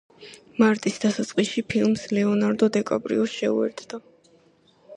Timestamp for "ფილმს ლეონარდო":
1.73-2.71